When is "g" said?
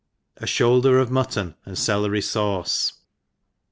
1.05-1.11